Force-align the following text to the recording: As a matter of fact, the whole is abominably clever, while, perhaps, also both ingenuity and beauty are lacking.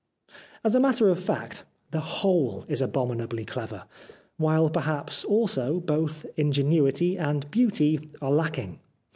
As 0.63 0.73
a 0.73 0.79
matter 0.79 1.09
of 1.09 1.19
fact, 1.23 1.63
the 1.91 1.99
whole 1.99 2.65
is 2.67 2.81
abominably 2.81 3.45
clever, 3.45 3.85
while, 4.37 4.67
perhaps, 4.71 5.23
also 5.23 5.79
both 5.79 6.25
ingenuity 6.37 7.19
and 7.19 7.51
beauty 7.51 8.09
are 8.19 8.31
lacking. 8.31 8.79